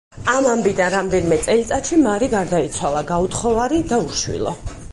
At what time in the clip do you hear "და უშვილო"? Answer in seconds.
3.93-4.57